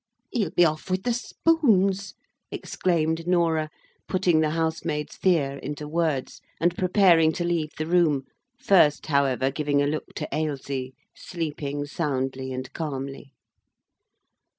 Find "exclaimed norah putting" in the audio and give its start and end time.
2.51-4.39